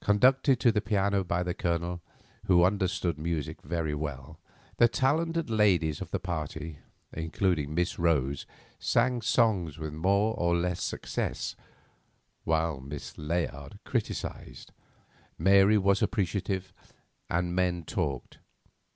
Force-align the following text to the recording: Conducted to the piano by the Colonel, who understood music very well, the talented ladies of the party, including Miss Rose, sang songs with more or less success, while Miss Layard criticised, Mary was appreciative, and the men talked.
Conducted 0.00 0.60
to 0.60 0.70
the 0.70 0.80
piano 0.80 1.24
by 1.24 1.42
the 1.42 1.52
Colonel, 1.52 2.00
who 2.44 2.62
understood 2.62 3.18
music 3.18 3.62
very 3.62 3.96
well, 3.96 4.38
the 4.76 4.86
talented 4.86 5.50
ladies 5.50 6.00
of 6.00 6.12
the 6.12 6.20
party, 6.20 6.78
including 7.12 7.74
Miss 7.74 7.98
Rose, 7.98 8.46
sang 8.78 9.22
songs 9.22 9.76
with 9.76 9.92
more 9.92 10.34
or 10.38 10.54
less 10.54 10.80
success, 10.80 11.56
while 12.44 12.78
Miss 12.80 13.18
Layard 13.18 13.80
criticised, 13.84 14.70
Mary 15.36 15.78
was 15.78 16.00
appreciative, 16.00 16.72
and 17.28 17.48
the 17.48 17.52
men 17.54 17.82
talked. 17.82 18.38